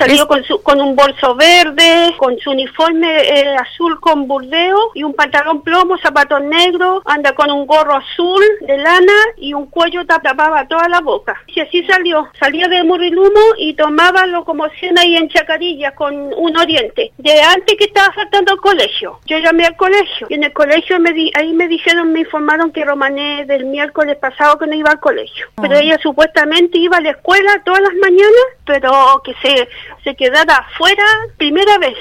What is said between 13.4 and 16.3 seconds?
y tomaba locomoción ahí en Chacarilla con